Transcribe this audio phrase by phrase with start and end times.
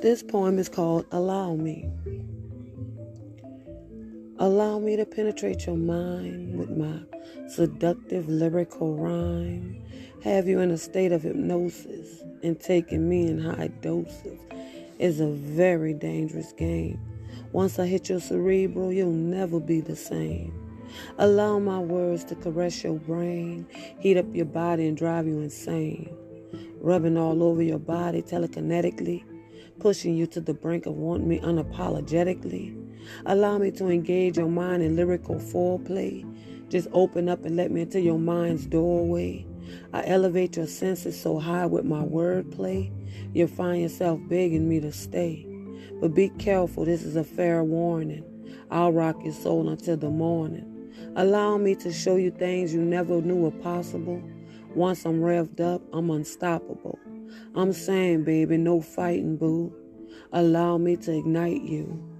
[0.00, 1.90] This poem is called Allow Me.
[4.38, 7.00] Allow me to penetrate your mind with my
[7.48, 9.82] seductive lyrical rhyme.
[10.22, 14.38] Have you in a state of hypnosis and taking me in high doses
[15.00, 17.00] is a very dangerous game.
[17.50, 20.54] Once I hit your cerebral, you'll never be the same.
[21.18, 23.66] Allow my words to caress your brain,
[23.98, 26.16] heat up your body and drive you insane.
[26.80, 29.24] Rubbing all over your body telekinetically,
[29.80, 32.76] pushing you to the brink of wanting me unapologetically.
[33.26, 36.24] Allow me to engage your mind in lyrical foreplay.
[36.68, 39.46] Just open up and let me into your mind's doorway.
[39.92, 42.90] I elevate your senses so high with my wordplay,
[43.32, 45.46] you'll find yourself begging me to stay.
[46.00, 48.24] But be careful, this is a fair warning.
[48.70, 50.92] I'll rock your soul until the morning.
[51.16, 54.22] Allow me to show you things you never knew were possible.
[54.74, 56.97] Once I'm revved up, I'm unstoppable.
[57.54, 59.72] I'm saying, baby, no fighting, boo.
[60.32, 62.17] Allow me to ignite you.